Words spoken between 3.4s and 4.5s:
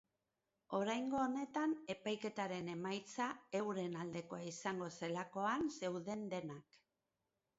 euren aldekoa